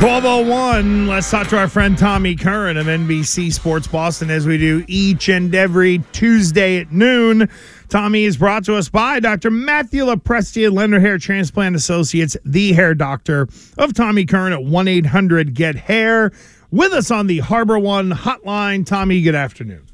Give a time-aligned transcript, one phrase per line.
[0.00, 1.08] 1201.
[1.08, 5.28] Let's talk to our friend Tommy Curran of NBC Sports Boston as we do each
[5.28, 7.48] and every Tuesday at noon.
[7.88, 9.50] Tommy is brought to us by Dr.
[9.50, 15.52] Matthew LoPresti, Leonard Hair Transplant Associates, the hair doctor of Tommy Curran at 1 800
[15.52, 16.30] Get Hair.
[16.70, 18.86] With us on the Harbor One hotline.
[18.86, 19.84] Tommy, good afternoon.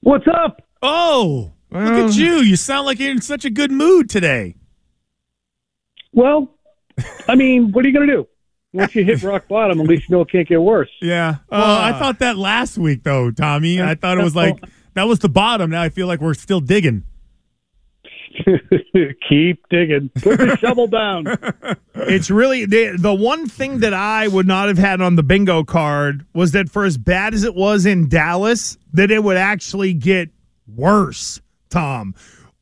[0.00, 0.66] What's up?
[0.82, 2.38] Oh, look at you.
[2.38, 4.56] You sound like you're in such a good mood today.
[6.12, 6.58] Well,
[7.28, 8.28] I mean, what are you going to do?
[8.72, 10.88] Once you hit rock bottom, at least you know it can't get worse.
[11.00, 11.36] Yeah.
[11.50, 11.80] Well, Uh.
[11.94, 13.80] I thought that last week, though, Tommy.
[13.82, 14.56] I thought it was like
[14.94, 15.70] that was the bottom.
[15.70, 17.04] Now I feel like we're still digging.
[19.28, 20.10] Keep digging.
[20.22, 21.26] Put the shovel down.
[21.94, 25.62] It's really the, the one thing that I would not have had on the bingo
[25.62, 29.92] card was that for as bad as it was in Dallas, that it would actually
[29.94, 30.30] get
[30.66, 32.14] worse, Tom.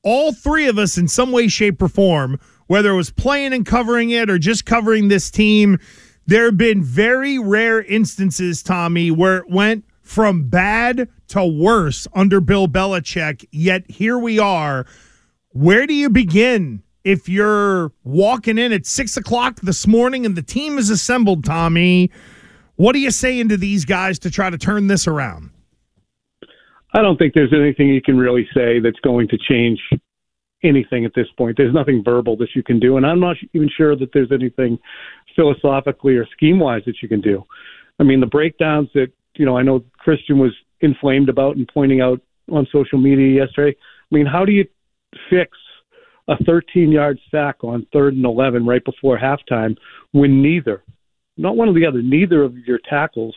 [0.02, 2.38] All three of us, in some way, shape, or form,
[2.70, 5.76] whether it was playing and covering it or just covering this team,
[6.26, 12.40] there have been very rare instances, Tommy, where it went from bad to worse under
[12.40, 13.44] Bill Belichick.
[13.50, 14.86] Yet here we are.
[15.48, 20.42] Where do you begin if you're walking in at six o'clock this morning and the
[20.42, 22.12] team is assembled, Tommy?
[22.76, 25.50] What are you saying to these guys to try to turn this around?
[26.94, 29.80] I don't think there's anything you can really say that's going to change
[30.62, 31.56] anything at this point.
[31.56, 34.78] There's nothing verbal that you can do, and I'm not even sure that there's anything
[35.36, 37.44] philosophically or scheme wise that you can do.
[37.98, 42.00] I mean, the breakdowns that you know, I know Christian was inflamed about and pointing
[42.00, 43.76] out on social media yesterday.
[44.10, 44.66] I mean, how do you
[45.28, 45.56] fix
[46.28, 49.76] a 13 yard sack on third and 11 right before halftime
[50.12, 50.82] when neither,
[51.36, 53.34] not one or the other, neither of your tackles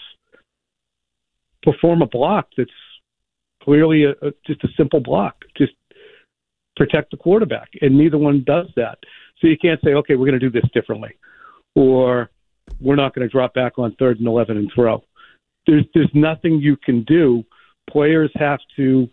[1.64, 2.70] perform a block that's
[3.62, 5.72] clearly a, a, just a simple block, just
[6.76, 8.98] protect the quarterback, and neither one does that.
[9.40, 11.12] So you can't say, okay, we're going to do this differently,
[11.76, 12.30] or
[12.80, 15.04] we're not going to drop back on third and 11 and throw.
[15.68, 17.44] There's there's nothing you can do.
[17.90, 19.08] Players have to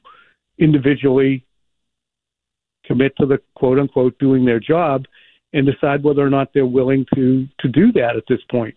[0.58, 1.44] individually
[2.84, 5.04] commit to the quote unquote doing their job
[5.52, 8.74] and decide whether or not they're willing to to do that at this point.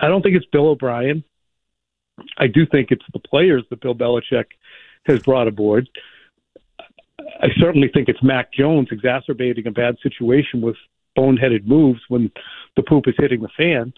[0.00, 1.24] I don't think it's Bill O'Brien.
[2.38, 4.46] I do think it's the players that Bill Belichick
[5.06, 5.88] has brought aboard.
[7.40, 10.76] I certainly think it's Mac Jones exacerbating a bad situation with
[11.16, 12.30] boneheaded moves when
[12.76, 13.92] the poop is hitting the fan.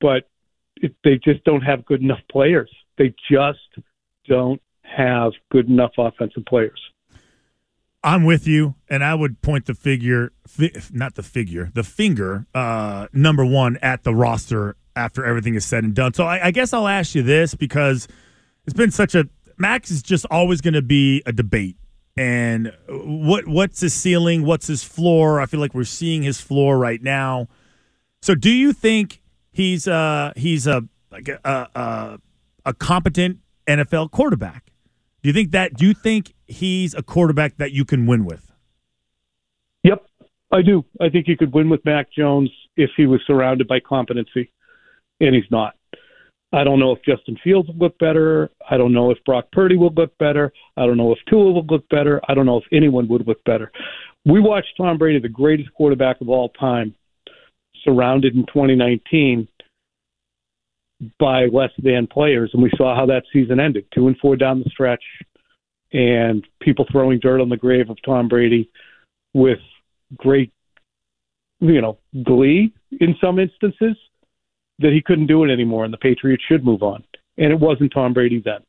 [0.00, 0.28] But
[0.76, 2.70] it, they just don't have good enough players.
[2.98, 3.58] They just
[4.26, 6.80] don't have good enough offensive players.
[8.04, 12.46] I'm with you, and I would point the figure, fi- not the figure, the finger,
[12.52, 16.12] uh, number one at the roster after everything is said and done.
[16.12, 18.08] So I, I guess I'll ask you this because
[18.66, 21.76] it's been such a Max is just always going to be a debate.
[22.16, 24.44] And what what's his ceiling?
[24.44, 25.40] What's his floor?
[25.40, 27.48] I feel like we're seeing his floor right now.
[28.20, 32.18] So do you think he's uh he's a like a a,
[32.66, 34.72] a competent NFL quarterback?
[35.22, 35.74] Do you think that?
[35.74, 38.52] Do you think he's a quarterback that you can win with?
[39.84, 40.04] Yep,
[40.50, 40.84] I do.
[41.00, 44.52] I think he could win with Mac Jones if he was surrounded by competency,
[45.20, 45.74] and he's not.
[46.52, 48.50] I don't know if Justin Fields will look better.
[48.70, 50.52] I don't know if Brock Purdy will look better.
[50.76, 52.20] I don't know if Tua will look better.
[52.28, 53.72] I don't know if anyone would look better.
[54.26, 56.94] We watched Tom Brady, the greatest quarterback of all time,
[57.84, 59.48] surrounded in 2019
[61.18, 64.60] by less than players, and we saw how that season ended two and four down
[64.60, 65.02] the stretch,
[65.92, 68.70] and people throwing dirt on the grave of Tom Brady
[69.34, 69.58] with
[70.16, 70.52] great,
[71.60, 73.96] you know, glee in some instances
[74.78, 77.04] that he couldn't do it anymore, and the Patriots should move on.
[77.38, 78.60] And it wasn't Tom Brady then.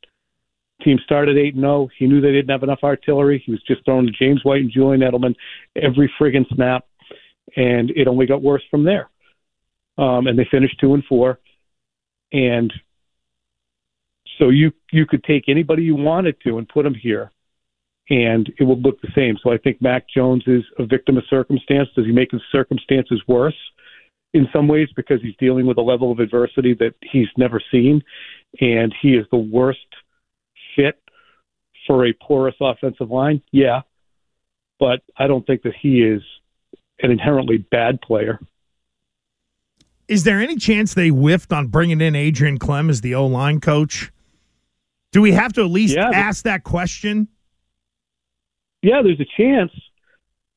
[0.84, 1.88] Team started eight and zero.
[1.97, 3.41] He knew they didn't have enough artillery.
[3.46, 5.36] He was just throwing to James White and Julian Edelman
[5.81, 6.86] every friggin' snap,
[7.56, 9.09] and it only got worse from there.
[9.97, 11.40] Um, and they finished two and four,
[12.31, 12.74] and
[14.40, 17.31] so you you could take anybody you wanted to and put them here,
[18.09, 19.38] and it would look the same.
[19.44, 21.90] So I think Mac Jones is a victim of circumstance.
[21.96, 23.56] Does he make his circumstances worse?
[24.33, 28.03] In some ways because he's dealing with a level of adversity that he's never seen,
[28.59, 29.79] and he is the worst
[30.75, 30.99] fit
[31.85, 33.41] for a porous offensive line.
[33.52, 33.81] Yeah,
[34.79, 36.22] but I don't think that he is
[37.02, 38.40] an inherently bad player.
[40.08, 43.59] Is there any chance they whiffed on bringing in Adrian Klemm as the O line
[43.59, 44.11] coach?
[45.11, 47.28] Do we have to at least Yeah, ask that question?
[48.81, 49.72] Yeah, there's a chance.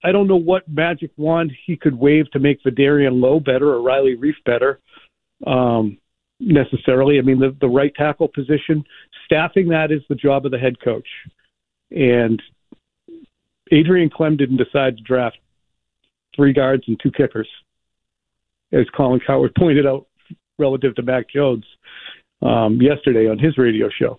[0.05, 3.83] I don't know what magic wand he could wave to make Vederian Lowe better or
[3.83, 4.81] Riley Reiff better.
[5.47, 5.99] Um,
[6.41, 7.19] necessarily.
[7.19, 8.85] I mean, the, the right tackle position,
[9.25, 11.09] staffing that is the job of the head coach.
[11.91, 12.43] And
[13.73, 15.39] Adrian Klemm didn't decide to draft
[16.35, 17.49] three guards and two kickers,
[18.73, 20.07] as Colin Cowherd pointed out
[20.59, 21.65] relative to Mac Jones
[22.43, 24.19] um, yesterday on his radio show.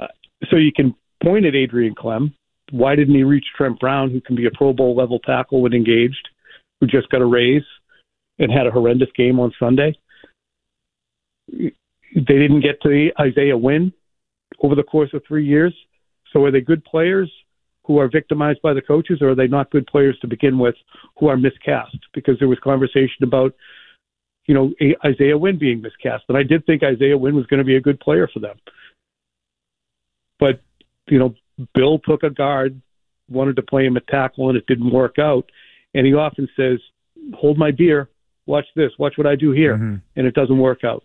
[0.00, 0.06] Uh,
[0.50, 2.32] so you can point at Adrian Klemm.
[2.70, 5.72] Why didn't he reach Trent Brown, who can be a Pro Bowl level tackle when
[5.72, 6.28] engaged,
[6.80, 7.64] who just got a raise
[8.38, 9.98] and had a horrendous game on Sunday?
[11.48, 11.70] They
[12.14, 13.92] didn't get to Isaiah Wynn
[14.60, 15.74] over the course of three years.
[16.32, 17.30] So are they good players
[17.84, 20.76] who are victimized by the coaches, or are they not good players to begin with
[21.18, 21.96] who are miscast?
[22.14, 23.52] Because there was conversation about,
[24.46, 24.72] you know,
[25.04, 27.80] Isaiah Wynn being miscast, and I did think Isaiah Wynn was going to be a
[27.80, 28.56] good player for them.
[30.38, 30.60] But
[31.08, 31.34] you know,
[31.74, 32.80] Bill took a guard,
[33.28, 35.50] wanted to play him at tackle, and it didn't work out.
[35.94, 36.78] And he often says,
[37.34, 38.08] "Hold my beer,
[38.46, 39.96] watch this, watch what I do here," mm-hmm.
[40.16, 41.04] and it doesn't work out.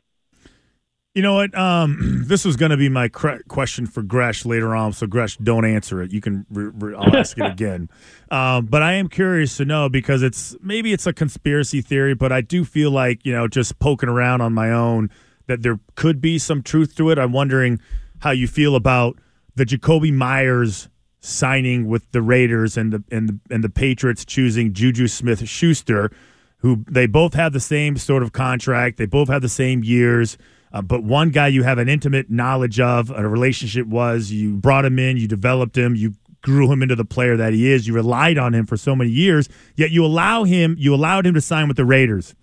[1.16, 1.58] You know what?
[1.58, 4.92] Um, this was going to be my cre- question for Gresh later on.
[4.94, 6.12] So Gresh, don't answer it.
[6.12, 6.46] You can.
[6.52, 7.90] Re- re- I'll ask it again.
[8.30, 12.32] Um, but I am curious to know because it's maybe it's a conspiracy theory, but
[12.32, 15.10] I do feel like you know just poking around on my own
[15.48, 17.18] that there could be some truth to it.
[17.18, 17.80] I'm wondering
[18.20, 19.18] how you feel about
[19.56, 24.74] the Jakobi Meyers signing with the Raiders and the and the, and the Patriots choosing
[24.74, 26.12] Juju Smith Schuster,
[26.58, 28.98] who they both have the same sort of contract.
[28.98, 30.38] They both have the same years.
[30.74, 34.84] Uh, but one guy you have an intimate knowledge of, a relationship was, you brought
[34.84, 37.88] him in, you developed him, you grew him into the player that he is.
[37.88, 41.34] You relied on him for so many years, yet you allow him, you allowed him
[41.34, 42.36] to sign with the Raiders.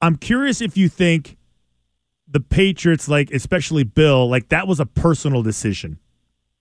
[0.00, 1.36] I'm curious if you think
[2.36, 5.98] the Patriots, like especially Bill, like that was a personal decision.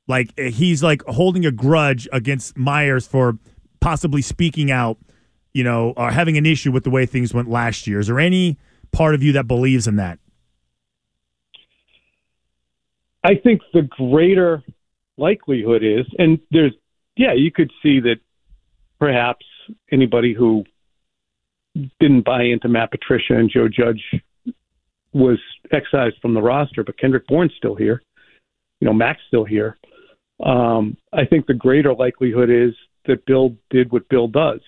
[0.07, 3.37] Like eh, he's like holding a grudge against Meyers for
[3.81, 4.97] possibly speaking out,
[5.53, 7.99] you know, or having an issue with the way things went last year.
[7.99, 8.57] Is there any
[8.93, 10.17] part of you that believes in that?
[13.21, 14.63] I think the greater
[15.17, 16.71] likelihood is, and there's,
[17.17, 18.21] yeah, you could see that
[18.97, 19.45] perhaps
[19.91, 20.63] anybody who
[21.99, 24.03] didn't buy into Matt Patricia and Joe Judge
[25.15, 25.39] was
[25.71, 28.03] excised from the roster, but Kendrick Bourne's still here.
[28.81, 29.77] You know, Mac's still here.
[30.45, 32.75] Um, I think the greater likelihood is
[33.05, 34.59] that Bill did what Bill does.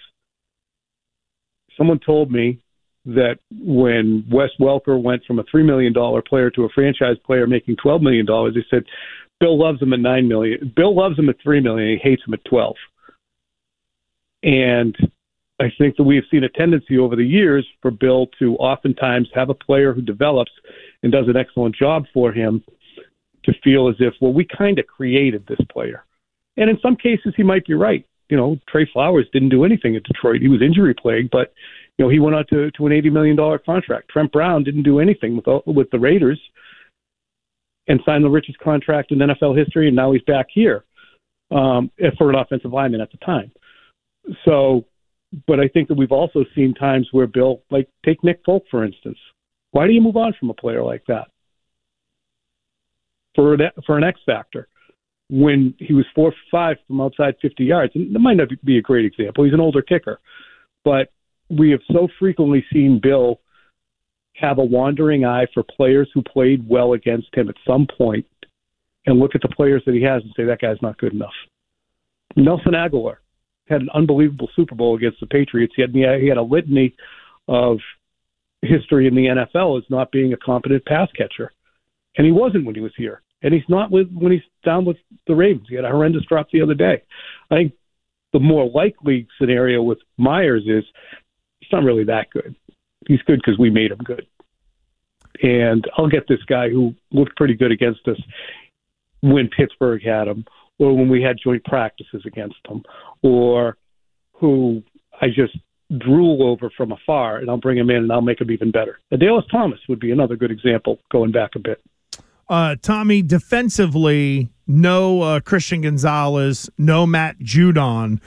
[1.77, 2.61] Someone told me
[3.05, 7.45] that when Wes Welker went from a three million dollar player to a franchise player
[7.45, 8.83] making twelve million dollars, he said
[9.41, 10.71] Bill loves him at nine million.
[10.75, 11.89] Bill loves him at three million.
[11.89, 12.75] He hates him at twelve.
[14.43, 14.95] And
[15.59, 19.29] I think that we have seen a tendency over the years for Bill to oftentimes
[19.33, 20.51] have a player who develops
[21.01, 22.63] and does an excellent job for him
[23.43, 26.05] to feel as if, well, we kind of created this player.
[26.57, 28.05] And in some cases, he might be right.
[28.29, 30.41] You know, Trey Flowers didn't do anything at Detroit.
[30.41, 31.53] He was injury plagued, but
[31.97, 34.09] you know, he went out to, to an $80 million contract.
[34.09, 36.39] Trent Brown didn't do anything with, with the Raiders
[37.87, 40.83] and signed the richest contract in NFL history, and now he's back here
[41.51, 43.51] um, for an offensive lineman at the time.
[44.43, 44.85] So,
[45.45, 48.83] but I think that we've also seen times where Bill, like take Nick Folk for
[48.83, 49.17] instance,
[49.71, 51.27] why do you move on from a player like that
[53.35, 54.67] for an, for an X factor
[55.29, 57.91] when he was four five from outside 50 yards?
[57.95, 59.43] And that might not be a great example.
[59.43, 60.19] He's an older kicker,
[60.83, 61.11] but
[61.49, 63.39] we have so frequently seen Bill
[64.33, 68.25] have a wandering eye for players who played well against him at some point
[69.05, 71.33] and look at the players that he has and say that guy's not good enough.
[72.35, 73.15] Nelson Agholor
[73.69, 75.73] had an unbelievable Super Bowl against the Patriots.
[75.75, 76.95] He had he had a litany
[77.47, 77.77] of
[78.61, 81.51] history in the NFL as not being a competent pass catcher,
[82.17, 84.97] and he wasn't when he was here, and he's not with when he's down with
[85.27, 85.67] the Ravens.
[85.69, 87.03] He had a horrendous drop the other day.
[87.51, 87.73] I think
[88.33, 90.83] the more likely scenario with Meyers is
[91.59, 92.55] he's not really that good.
[93.07, 94.25] He's good because we made him good.
[95.41, 98.17] And I'll get this guy who looked pretty good against us
[99.21, 100.45] when Pittsburgh had him,
[100.79, 102.83] or when we had joint practices against them,
[103.21, 103.77] or
[104.33, 104.83] who
[105.21, 105.57] I just
[105.97, 108.99] drool over from afar, and I'll bring him in and I'll make him even better.
[109.11, 111.81] Adalius Thomas would be another good example going back a bit.
[112.49, 118.21] Uh, Tommy, defensively, no uh, Christian Gonzalez, no Matt Judon,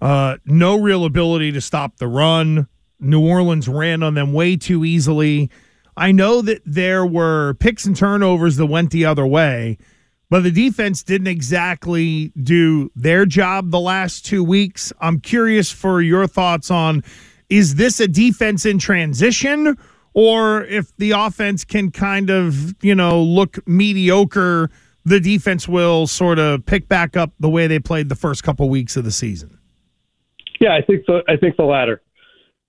[0.00, 2.68] uh, no real ability to stop the run.
[2.98, 5.50] New Orleans ran on them way too easily.
[5.96, 9.78] I know that there were picks and turnovers that went the other way,
[10.28, 14.92] but the defense didn't exactly do their job the last two weeks.
[15.00, 17.04] I'm curious for your thoughts on
[17.48, 19.76] is this a defense in transition
[20.14, 24.70] or if the offense can kind of, you know, look mediocre,
[25.04, 28.68] the defense will sort of pick back up the way they played the first couple
[28.68, 29.58] weeks of the season.
[30.58, 32.00] Yeah, I think the I think the latter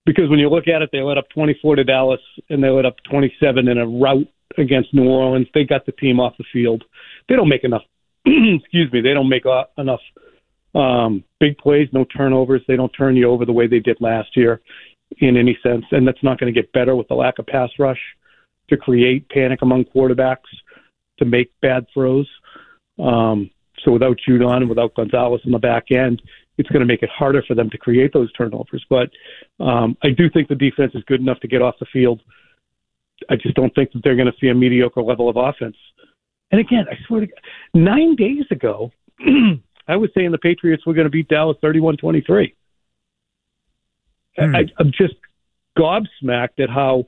[0.06, 2.86] because when you look at it, they let up 24 to Dallas and they let
[2.86, 5.48] up 27 in a rout against New Orleans.
[5.54, 6.84] They got the team off the field.
[7.30, 7.84] They don't make enough.
[8.26, 9.02] excuse me.
[9.02, 9.44] They don't make
[9.78, 10.02] enough
[10.76, 12.62] um, big plays, no turnovers.
[12.68, 14.62] They don't turn you over the way they did last year,
[15.20, 15.86] in any sense.
[15.92, 18.00] And that's not going to get better with the lack of pass rush.
[18.70, 20.52] to create panic among quarterbacks
[21.20, 22.28] to make bad throws.
[23.00, 23.50] Um,
[23.84, 26.22] so without Judon and without Gonzalez on the back end,
[26.58, 28.86] it's going to make it harder for them to create those turnovers.
[28.90, 29.10] But
[29.64, 32.22] um, I do think the defense is good enough to get off the field.
[33.30, 35.76] I just don't think that they're going to see a mediocre level of offense.
[36.52, 37.42] And again, I swear to God,
[37.74, 38.92] nine days ago,
[39.88, 42.56] I was saying the Patriots were going to beat Dallas 31 23.
[44.38, 44.56] Hmm.
[44.56, 45.16] I'm just
[45.78, 47.08] gobsmacked at how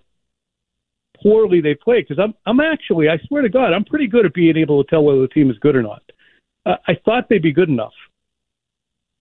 [1.22, 4.34] poorly they played because I'm, I'm actually, I swear to God, I'm pretty good at
[4.34, 6.02] being able to tell whether the team is good or not.
[6.66, 7.94] Uh, I thought they'd be good enough.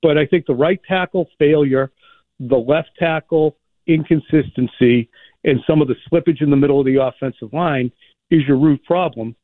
[0.03, 1.91] But I think the right tackle failure,
[2.39, 5.11] the left tackle inconsistency,
[5.49, 7.91] and some of the slippage in the middle of the offensive line
[8.31, 9.35] is your root problem,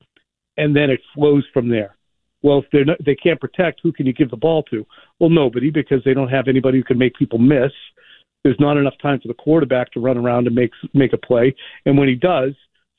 [0.57, 1.97] and then it flows from there.
[2.43, 4.87] Well, if they're not, they can't protect, who can you give the ball to?
[5.19, 7.73] Well, nobody because they don't have anybody who can make people miss.
[8.43, 11.55] There's not enough time for the quarterback to run around and make make a play,
[11.87, 12.53] and when he does,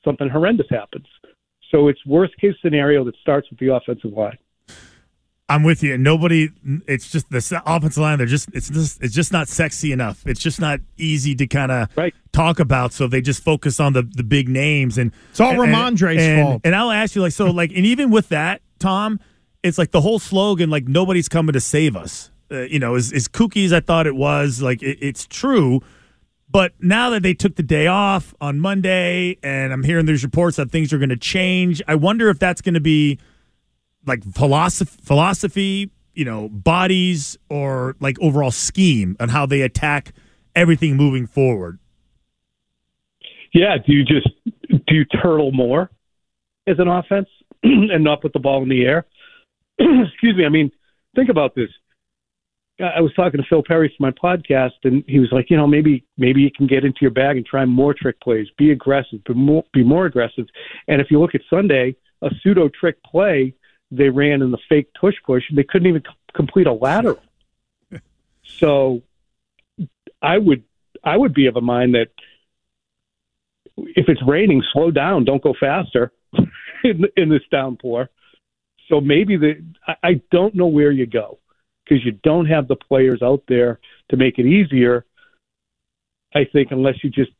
[0.04, 1.06] something horrendous happens.
[1.70, 4.38] So it's worst case scenario that starts with the offensive line.
[5.48, 5.94] I'm with you.
[5.94, 6.48] And nobody.
[6.88, 8.18] It's just the offensive line.
[8.18, 8.48] They're just.
[8.52, 9.02] It's just.
[9.02, 10.26] It's just not sexy enough.
[10.26, 12.14] It's just not easy to kind of right.
[12.32, 12.92] talk about.
[12.92, 16.62] So they just focus on the the big names and it's all Rhamondre's and, fault.
[16.64, 19.20] And I'll ask you like so like and even with that, Tom,
[19.62, 22.30] it's like the whole slogan like nobody's coming to save us.
[22.50, 25.80] Uh, you know, as, as kooky as I thought it was, like it, it's true.
[26.48, 30.56] But now that they took the day off on Monday, and I'm hearing there's reports
[30.58, 33.18] that things are going to change, I wonder if that's going to be
[34.06, 40.12] like philosophy, philosophy, you know, bodies, or like overall scheme on how they attack
[40.54, 41.78] everything moving forward?
[43.52, 43.76] Yeah.
[43.84, 44.28] Do you just
[44.68, 45.90] do you turtle more
[46.66, 47.28] as an offense
[47.62, 49.06] and not put the ball in the air?
[49.78, 50.44] Excuse me.
[50.44, 50.70] I mean,
[51.14, 51.68] think about this.
[52.78, 55.66] I was talking to Phil Perry for my podcast, and he was like, you know,
[55.66, 59.24] maybe maybe you can get into your bag and try more trick plays, be aggressive,
[59.24, 60.44] be more, be more aggressive.
[60.86, 63.54] And if you look at Sunday, a pseudo trick play
[63.90, 67.22] they ran in the fake tush push, and they couldn't even c- complete a lateral.
[68.58, 69.02] so,
[70.22, 70.64] I would
[71.04, 72.08] I would be of a mind that
[73.76, 76.12] if it's raining, slow down, don't go faster
[76.84, 78.08] in, in this downpour.
[78.88, 81.38] So maybe the I, I don't know where you go
[81.84, 85.04] because you don't have the players out there to make it easier.
[86.34, 87.30] I think unless you just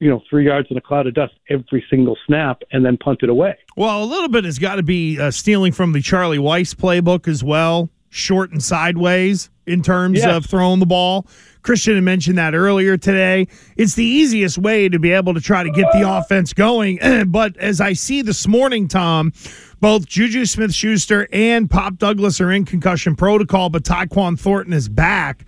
[0.00, 3.20] you know, three yards in a cloud of dust every single snap and then punt
[3.22, 3.56] it away.
[3.76, 7.28] Well, a little bit has got to be uh, stealing from the Charlie Weis playbook
[7.28, 10.26] as well, short and sideways in terms yes.
[10.26, 11.26] of throwing the ball.
[11.62, 13.46] Christian had mentioned that earlier today.
[13.76, 16.98] It's the easiest way to be able to try to get the offense going.
[17.26, 19.34] but as I see this morning, Tom,
[19.80, 24.88] both Juju Smith Schuster and Pop Douglas are in concussion protocol, but Tyquan Thornton is
[24.88, 25.44] back.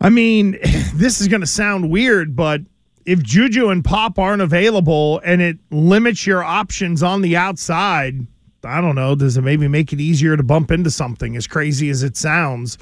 [0.00, 0.58] I mean,
[0.94, 2.62] this is going to sound weird, but
[3.06, 8.26] if Juju and Pop aren't available and it limits your options on the outside,
[8.64, 9.14] I don't know.
[9.14, 12.78] Does it maybe make it easier to bump into something as crazy as it sounds?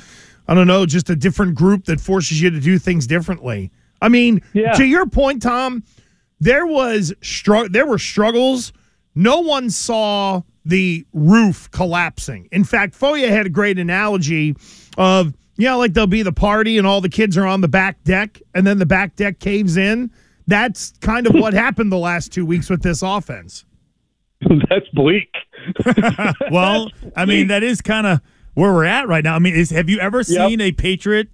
[0.48, 0.86] I don't know.
[0.86, 3.70] Just a different group that forces you to do things differently.
[4.02, 4.72] I mean, yeah.
[4.72, 5.82] to your point, Tom,
[6.40, 8.72] there was str- there were struggles.
[9.20, 12.48] No one saw the roof collapsing.
[12.52, 14.56] In fact, Fauria had a great analogy
[14.96, 18.02] of yeah, like there'll be the party and all the kids are on the back
[18.04, 20.10] deck and then the back deck caves in.
[20.46, 23.66] That's kind of what happened the last two weeks with this offense.
[24.40, 25.28] That's bleak.
[26.50, 28.22] well, I mean, that is kind of
[28.54, 29.34] where we're at right now.
[29.34, 30.68] I mean, is have you ever seen yep.
[30.68, 31.28] a Patriot?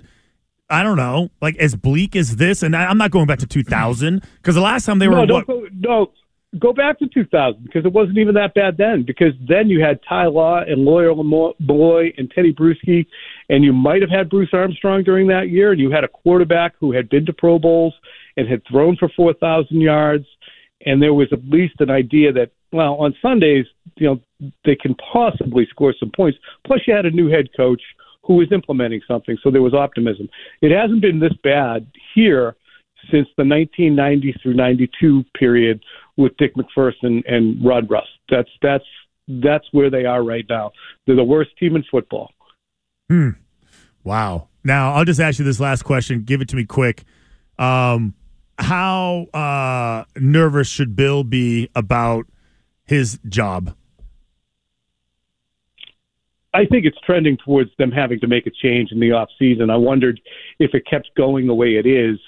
[0.68, 2.64] I don't know, like as bleak as this.
[2.64, 5.26] And I, am not going back to 2000 because the last time they no, were
[5.32, 6.10] what, go, no,
[6.58, 9.04] go back to 2000 because it wasn't even that bad then.
[9.06, 13.06] Because then you had Ty Law and Lawyer Milloy and Teddy Bruschi,
[13.48, 16.74] and you might have had Bruce Armstrong during that year, and you had a quarterback
[16.78, 17.94] who had been to Pro Bowls
[18.36, 20.26] and had thrown for 4,000 yards,
[20.84, 23.64] and there was at least an idea that well on Sundays
[23.96, 24.20] you know
[24.64, 26.38] they can possibly score some points.
[26.66, 27.80] Plus you had a new head coach
[28.22, 30.28] who was implementing something, so there was optimism.
[30.60, 32.56] It hasn't been this bad here
[33.10, 35.82] since the 1990 through 92 period
[36.16, 38.08] with Dick MacPherson and Rod Rust.
[38.30, 38.84] That's that's
[39.28, 40.72] that's where they are right now.
[41.06, 42.30] They're the worst team in football.
[43.08, 43.30] Hmm.
[44.04, 44.48] Wow.
[44.64, 46.22] Now I'll just ask you this last question.
[46.24, 47.04] Give it to me quick.
[47.58, 48.14] Um,
[48.58, 52.26] how uh, nervous should Bill be about
[52.84, 53.74] his job?
[56.54, 59.68] I think it's trending towards them having to make a change in the off season.
[59.68, 60.20] I wondered
[60.58, 62.18] if it kept going the way it is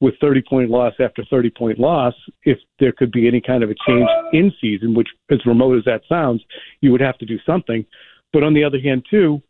[0.00, 3.70] with 30 point loss after 30 point loss, if there could be any kind of
[3.70, 6.42] a change in season, which as remote as that sounds,
[6.80, 7.84] you would have to do something.
[8.32, 9.42] But on the other hand, too,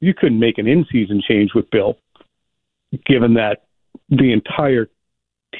[0.00, 1.96] you couldn't make an in season change with Bill,
[3.06, 3.64] given that
[4.08, 4.88] the entire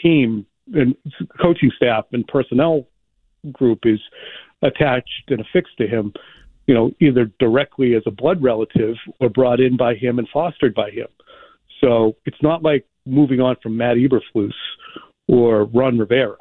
[0.02, 0.94] team and
[1.40, 2.86] coaching staff and personnel
[3.52, 4.00] group is
[4.62, 6.12] attached and affixed to him,
[6.66, 10.74] you know, either directly as a blood relative or brought in by him and fostered
[10.74, 11.06] by him.
[11.80, 14.52] So it's not like moving on from Matt Eberflus
[15.28, 16.36] or Ron Rivera.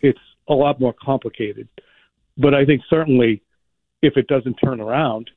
[0.00, 1.68] It's a lot more complicated.
[2.36, 3.42] But I think certainly
[4.02, 5.30] if it doesn't turn around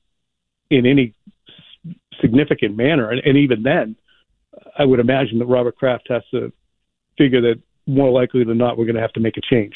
[0.69, 1.13] in any
[2.19, 3.95] significant manner, and, and even then,
[4.77, 6.51] I would imagine that Robert Kraft has to
[7.17, 9.73] figure that more likely than not we're going to have to make a change.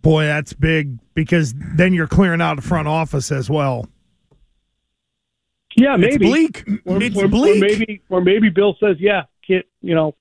[0.00, 3.86] Boy, that's big because then you're clearing out the front office as well.
[5.76, 6.14] Yeah, maybe.
[6.14, 6.80] It's bleak.
[6.84, 7.56] Or, it's or, bleak.
[7.56, 10.14] Or maybe, or maybe Bill says, "Yeah, kid, you know,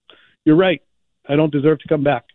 [0.46, 0.82] you're right.
[1.28, 2.26] I don't deserve to come back."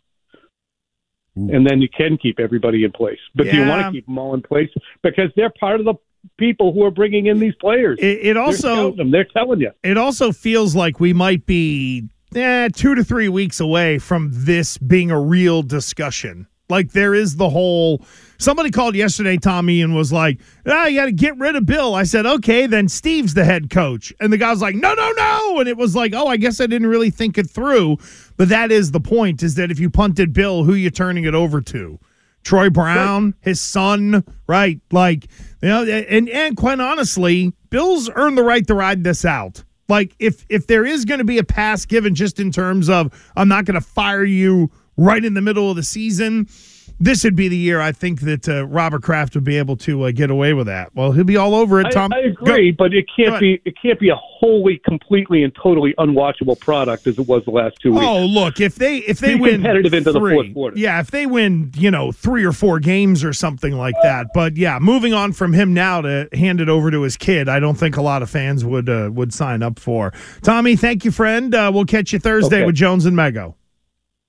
[1.39, 1.51] Ooh.
[1.53, 3.19] And then you can keep everybody in place.
[3.35, 4.71] But do you want to keep them all in place
[5.03, 5.95] because they're part of the
[6.39, 7.99] people who are bringing in these players?
[8.01, 9.11] It, it they're also them.
[9.11, 9.71] They're telling you.
[9.83, 14.79] it also feels like we might be eh, two to three weeks away from this
[14.79, 16.47] being a real discussion.
[16.69, 18.05] Like there is the whole.
[18.39, 21.95] Somebody called yesterday, Tommy, and was like, "Ah, you got to get rid of Bill."
[21.95, 25.13] I said, "Okay, then Steve's the head coach," and the guy was like, "No, no,
[25.17, 27.99] no," and it was like, "Oh, I guess I didn't really think it through."
[28.37, 31.35] But that is the point: is that if you punted Bill, who you turning it
[31.35, 31.99] over to?
[32.47, 34.81] Troy Brown, his son, right?
[34.93, 35.27] Like,
[35.63, 39.65] you know, and and quite honestly, Bill's earned the right to ride this out.
[39.89, 43.13] Like, if if there is going to be a pass given, just in terms of
[43.37, 46.49] I'm not going to fire you right in the middle of the season,
[46.99, 50.05] this would be the year I think that uh, Robert Kraft would be able to
[50.05, 50.95] uh, get away with that.
[50.95, 51.91] Well, he'll be all over it.
[51.91, 53.61] Tom, I agree, but it can't be.
[53.67, 57.77] It can't be a wholly, completely, and totally unwatchable product as it was the last
[57.83, 58.05] two weeks.
[58.07, 60.79] Oh, look, if they if they Be win competitive into the three, fourth quarter.
[60.79, 64.29] Yeah, if they win, you know, three or four games or something like that.
[64.33, 67.61] But yeah, moving on from him now to hand it over to his kid, I
[67.61, 70.15] don't think a lot of fans would uh, would sign up for.
[70.43, 71.55] Tommy, thank you, friend.
[71.55, 72.67] Uh, we'll catch you Thursday Okay.
[72.67, 73.55] with Jones and Mego.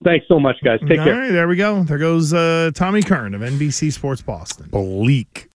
[0.03, 0.79] Thanks so much, guys.
[0.87, 1.19] Take All care.
[1.19, 1.83] right, there we go.
[1.83, 4.67] There goes uh, Tommy Curran of NBC Sports Boston.
[4.69, 5.49] bleak.